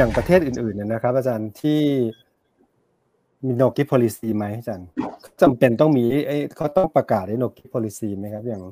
[0.00, 1.80] อย่างประเทศอื่นๆเนี่ยนะครับ อาจารย์ที่
[3.46, 4.88] มีโนกิ policy ไหมอาจารย์
[5.40, 6.04] จำเป็นต้องมี
[6.56, 8.62] เขาต้องประกาศให้โนกิ policy ไหมครับ อย่าง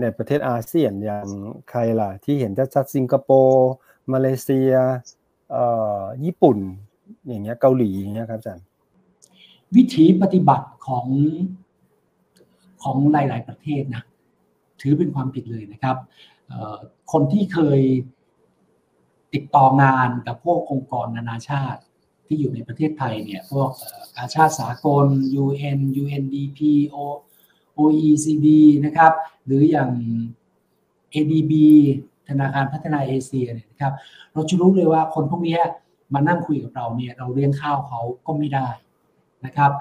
[0.00, 1.26] ในประเทศอาเซียนอย่าง
[1.70, 3.70] ใครล่ะ ที่เห็นชัดสิงคโปร์
[4.12, 4.72] มาเลเซีย
[5.50, 5.64] เอ่
[5.98, 6.58] อญี่ปุ่น
[7.28, 8.64] อย่างเงี้ยเกาหลีอย่างเงี้ยครับอาจารย์
[9.76, 11.06] วิธีปฏิบัติของ
[12.82, 14.02] ของหลาย ๆ ประเทศนะ
[14.80, 15.96] ถือเป็นความผิดเลยนะครับ
[17.12, 17.80] คนที่เคย
[19.34, 21.80] ติดต่องานกับพวกองค์กรนานาชาติ
[22.26, 23.70] ที่อยู่ในประเทศไทยเนี่ยพวก
[24.18, 25.06] อาชาติสากล
[25.42, 26.60] UN UNDP
[27.78, 28.48] OECD
[28.84, 29.12] นะครับ
[29.44, 29.90] หรืออย่าง
[31.14, 31.52] ADB
[32.28, 33.92] ธนาคารพัฒนาเอเชียเนี่ยนะครับ
[34.32, 35.58] เราจะรู้เลยว่าคนพวกนี้
[36.14, 38.68] มานั่งคุยกับเราเนี่ยเราเลี้ยงข้าวเขาก็ไม่ได้
[39.44, 39.72] นะครับ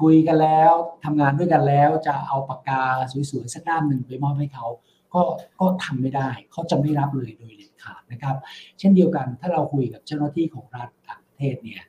[0.00, 0.72] คุยกันแล้ว
[1.04, 2.82] ทำงานด้วยกันแล้วจะเอาปากกา
[3.30, 4.66] สวยๆสักด้านหนึ่งไปมอบให้เขา
[5.14, 5.22] ก็
[5.60, 8.36] ก็ทำไม่ได้เขาจะไม่รับเลยโดยเด็ดขาดนะครับ
[8.78, 11.82] เช่นเดียวกันถ้าเราคุยกับเจ้าหน้าที่ของรัฐต่างประเทศเนี่ย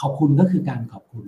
[0.00, 1.24] ขอบคุณก็คือการขอบคุณ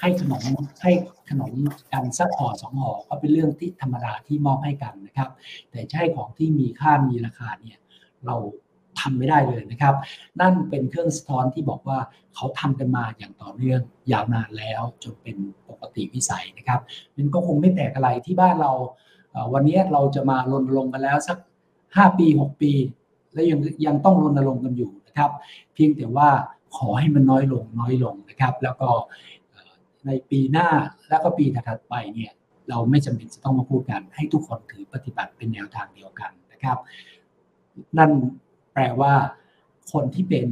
[0.00, 0.44] ให้ขนม
[0.82, 0.92] ให้
[1.30, 1.52] ขนม
[1.92, 5.30] กันสักห่อสองห่อก็เป็นเรื่องที่ธรรมดาที่มอบให้กันนะครับ
[5.70, 7.78] แต่ใช่ของที่มีค่ามีราคาเนี่ย
[8.26, 8.36] เรา
[9.00, 9.94] ทำไม่ได้เลยนะครับ
[10.40, 11.98] นั่นเป็นเครื่องสะท้อนที่บอกว่า
[12.34, 13.80] เขาทำกันมาอย่างต่อเนื่อง
[14.12, 15.36] ยาวนานแล้วจนเป็น
[15.68, 16.80] ปกติวิสัยนะครับ
[17.16, 18.72] มันก็คงไม่แปลกอะไรที่บ้านเรา
[19.52, 21.38] วันนี้เราจะมารณรงค์กันแล้วสัก
[21.78, 22.72] 5 ปี 6 ปี
[23.32, 25.30] และยังยังต้องรณรงค์กันอยู่นะครับ
[25.74, 26.28] เพียงแต่ว่า
[26.76, 28.90] ขอให้มันน้อยลงน้อยลงนะครับ แล้วก็
[30.06, 30.68] ในปีหน้า
[31.08, 32.32] แล้วก็ปีถัดไปเนี่ย
[32.68, 36.78] เราไม่จำเป็นจะต้องมาพูดกัน ให้ทุกคนถือปฏิบัติเป็นแนวทางเดียวกันนะครับ
[37.98, 38.10] นั่น
[38.74, 39.12] แปลว่า
[39.92, 40.48] คนที่เป็น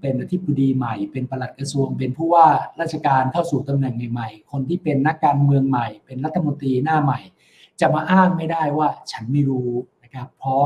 [0.00, 2.46] เป็นอธิบดีใหม่ เป็นปลัดกระทรวง เป็นผู้ว่า
[2.80, 7.20] ราชการเข้าสู่ตำแหน่งใหม่ๆ คนที่เป็นนักการเมืองใหม่ เป็นรัฐมนตรีหน้าใหม่
[7.80, 9.70] จะมาอ้างไม่ได้ว่าฉันไม่รู้
[10.02, 10.62] นะครับ เพราะ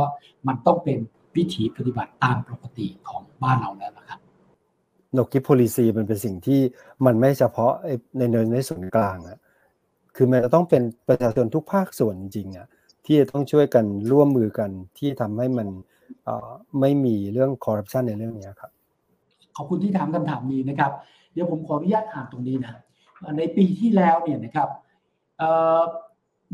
[0.46, 0.98] มันต้องเป็น
[1.36, 4.20] วิถีปฏิบัติตามปกติของบ้านเราแล้วนะครับ
[5.16, 6.60] นกกิโพลิซีมันเป็นสิ่งที่
[7.06, 7.72] มันไม่เฉพาะ
[8.16, 9.38] ในในในส่วนกลางอะ
[10.16, 12.66] คือมันจะต้องเป็นประชาชนทุกภาคส่วนจริงอะ
[13.04, 15.68] ที่จะต้องช่วยกันร่วมมือกันที่ทำให้มัน
[16.80, 18.70] ไม่มีเรื่องคอร์รัปชันในเรื่องนี้ครับ
[19.56, 20.92] ขอบคุณที่ถามคำถามนี้นะครับ
[21.32, 22.74] เดี๋ยวผมขออนุญาตอ่านตรงนี้นะ
[23.38, 24.68] ในปีที่แล้วเนี่ยนะครับ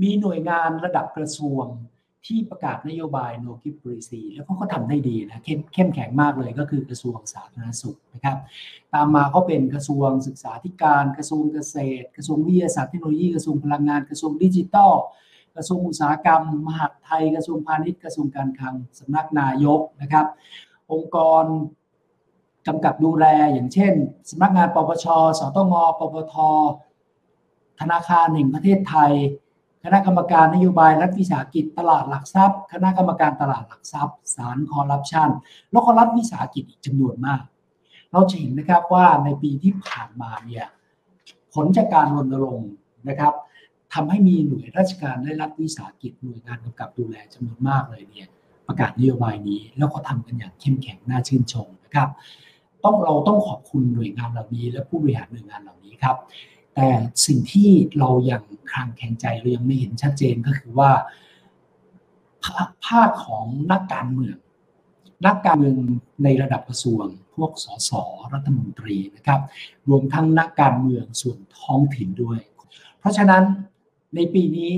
[0.03, 1.67] มีหน่วยงานระดับกระทรวง
[2.27, 8.37] ที่ประกาศนโยบาย no gift policy แล้วก็ทำได้ดีนะเข้มเข้มแข็งมากเลยก็คือกระทรวงสาธารณสุขนะครับ
[8.95, 14.93] ตามมาก็เป็นกระทรวงศึกษาธิการกระทรวงเกษตร กระทรวงวิทยาศาสตร์เทคโนโลยีกระทรวงพลังงานกระทรวงดิจิทัล
[15.57, 20.27] กระทรวงอุตสาหกรรม มหาดไทย กระทรวงพาณิชย์กระทรวงการคลังสำนักนายกนะครับ
[20.93, 21.45] องค์กร
[22.67, 23.93] กำกับดูแลอย่างเช่น
[24.31, 25.07] สำนักงานปปช
[25.39, 26.35] สตงปปท
[27.81, 29.13] ธนาคารแห่งประเทศไทย
[29.85, 35.29] คณะกรรมการนโยบายรัฐวิสาหกิจตลาดหลักทรัพย์ คณะกรรมการตลาดหลักทรัพย์สารคอร์รัปชัน
[35.73, 37.43] แล้วก็รัฐวิสาหกิจอีกจำนวนมาก
[38.13, 40.67] เราจะเห็นนะครับว่าในปีที่ผ่านมาเนี่ย
[41.55, 42.73] ผลจากการรณรงค์
[43.09, 43.35] นะครับ
[43.95, 48.29] ทำให้มีหน่วยราชการและรัฐวิสาหกิจหน่วยงานกำกับดูแลจำนวนมากเลยเนี่ย
[48.67, 52.09] ประกาศนโยบายนี้แล้วก็ทำกันอย่างเข้มแข็งน่าชื่นชมนะครับ
[52.85, 56.17] ต้องเราต้องขอบคุณหน่วยงานเหล่านี้ และผู้บริหารหน่วยงานเหล่านี้ครับ
[56.75, 56.89] แต่
[57.27, 60.91] สิ่งที่เรายังคลางแข็งใจเรายังไม่เห็นชัดเจนก็คือว่า
[62.87, 64.37] ภาคของนักการเมือง
[65.27, 65.77] นักการเมือง
[66.25, 67.05] ในระดับกระทรวง
[67.35, 67.91] พวกสส
[68.33, 69.41] รัฐมนตรีนะครับ
[69.89, 72.41] รวมทั้งนักการเมืองส่วนท้องถิ่นด้วย
[72.99, 73.45] เพราะฉะนั้น
[74.15, 74.73] ในปีนี้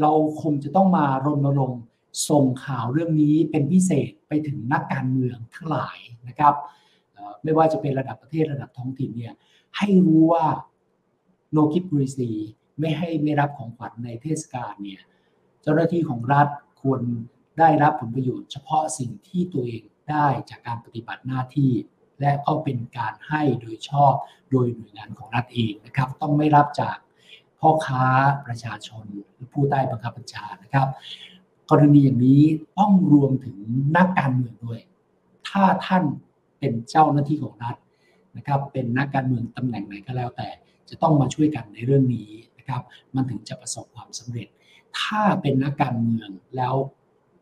[0.00, 1.82] เราคงจะต้องมารณรงค์
[2.28, 5.96] ส่งข่าวเรื่องนี้เป็นพิเศษไปถึงนักการเมืองทั้งหลาย
[6.28, 6.54] นะครับ
[7.42, 9.34] ไม่ว่าจะเป็นระดับประเทศระดับท้องถิ่นเนี่ย
[9.76, 10.44] ให้รู้ว่า
[11.52, 12.30] โลคิปรีซี
[12.80, 15.02] ไม่ให้ไม่รับของขวัญในเทศกาลเนี่ย
[15.62, 16.48] เจ้าหน้าที่ของรัฐ
[16.82, 17.00] ควร
[17.58, 21.72] ได้รับผลประโยชน์เฉพาะสิ่งที่ตัวเองได้จากการปฏิบัติหน้าที่
[22.20, 24.14] และก็เป็นการให้โดยชอบ
[24.50, 26.96] โดยหน่วยงานของรัฐเองนะครับ ต้องไม่รับจาก
[27.60, 28.04] พ่อค้า
[28.46, 29.04] ประชาชน
[29.34, 30.88] หรือผู้ใต้บังคับบัญชานะครับ
[31.70, 32.42] กรณีอย่างนี้
[32.78, 33.56] ต้องรวมถึง
[33.96, 34.80] นักการเมืองด้วย
[35.48, 36.04] ถ้าท่าน
[36.58, 37.76] เป็นเจ้าหน้าที่ของรัฐ
[38.36, 40.48] นะครับ เป็นนักการเมืองตำแหน่งไหนก็แล้วแต่
[40.90, 42.82] จะต้องมาช่วยกันในเรื่องนี้นะครับ
[43.14, 44.48] มันถึงจะประสบความสำเร็จ
[44.98, 46.74] ถ้าเป็นนักการเมืองแล้ว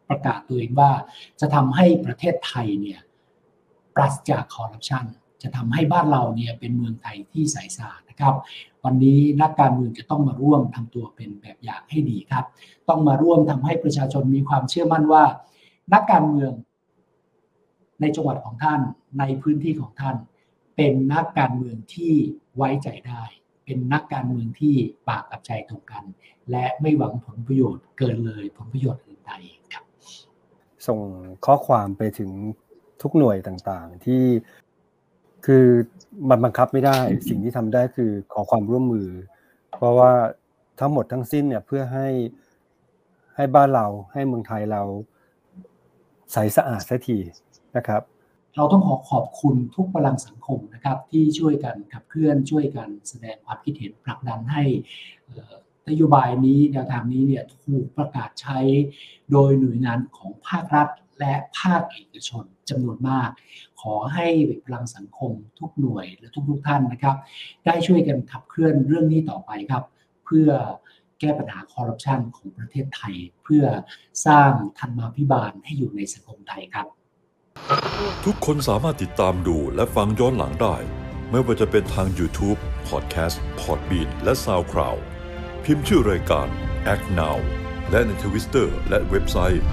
[0.09, 0.93] ประกาศตัวเองว่า
[1.41, 3.01] จะทำให้ประเทศไทยเนี่ย
[3.95, 5.05] ปราศจากคอร์รัปชัน
[5.43, 8.35] จะทำให้บ้านเราเนี่ยเป็นเมืองไทยที่ใสสะอาดนะครับ
[8.85, 12.45] วันนี้นักการเมืองจะต้องมาร่วมทำตัวเป็นแบบอย่างให้ดีครับ
[12.89, 15.25] ต้องมาร่วมทำให้ประชาชนมีความเชื่อมั่นว่า
[15.93, 16.53] นักการเมือง
[18.01, 18.81] ในจังหวัดของท่าน
[19.19, 20.17] ในพื้นที่ของท่าน
[20.77, 22.15] เป็นนักการเมืองที่
[22.57, 23.23] ไว้ใจได้
[23.69, 24.75] เป็นนักการเมืองที่
[25.09, 26.05] ปากกับใจตรงกัน
[26.51, 29.33] และไม่หวังผลประโยชน์เกินเลยผลประโยชน์อื่นใด
[29.73, 29.85] ครับ
[30.87, 30.99] ส่ง
[31.47, 32.31] ข้อความไปถึง
[33.03, 34.23] ทุกหน่วยต่างๆ ที่
[35.47, 35.67] คือ
[36.29, 36.99] มันบังคับไม่ได้
[37.29, 39.09] สิ่งที่ทำได้คือขอความร่วมมือ
[39.77, 40.13] เพราะว่า
[40.81, 42.09] ทั้งหมดทั้งสิ้นเนี่ยเพื่อให้
[43.37, 44.83] ให้บ้านเราให้เมืองไทยเรา
[46.33, 47.19] ใสสะอาดสักที
[47.77, 48.03] นะครับ
[48.59, 54.63] เราต้องขอขอบคุณทุกพลังสังคมนะครับที่ช่วยกันขับเคลื่อนช่วยกันแสดงความคิดเห็นผลักดันให้
[55.89, 58.59] นโยบายนี้แนวทางนี้เนี่ยถูกประกาศใช้
[59.31, 60.89] โดยหน่วยงานของภาครัฐ
[61.19, 63.31] และภาคเอกชนจำนวนมาก
[63.81, 64.27] ขอให้
[64.65, 67.17] พลังสังคมทุกหน่วยและทุกๆท่านนะครับ
[67.67, 69.85] ได้ช่วยกันขับเคลื่อนเรื่องนี้ต่อไปครับ
[70.25, 70.49] เพื่อ
[71.21, 73.15] แก้ปัญหาคอร์รัปชันของประเทศไทย
[73.45, 73.65] เพื่อ
[74.27, 76.89] สร้างธรรมาภิบาลให้อยู่ในสังคมไทยครับ
[78.25, 80.77] ทุกคนสามารถติดตามดูและฟังย้อนหลังได้
[81.31, 82.59] ไม่ว่าจะเป็นทาง YouTube,
[82.89, 85.01] Podcast, Podbean และ SoundCloud
[85.65, 86.47] พิมพ์ชื่อรายการ
[86.93, 87.39] Act Now
[87.91, 89.65] และในทวิตเตอร์และเว็บไซต์